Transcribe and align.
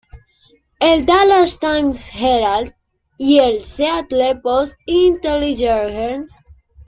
El 0.79 1.05
"Dallas 1.05 1.59
Times-Herald" 1.59 2.73
y 3.19 3.37
el 3.37 3.63
"Seattle 3.63 4.37
Post-Intelligencer". 4.37 6.25